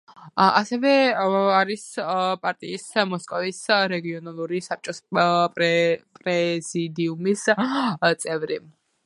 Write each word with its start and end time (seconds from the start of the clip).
ასევე 0.43 0.93
არის 1.57 1.83
პარტიის 2.45 2.87
მოსკოვის 3.11 3.59
რეგიონალური 3.93 4.63
საბჭოს 4.69 5.03
პრეზიდიუმის 5.59 7.47
წევრი. 8.27 8.61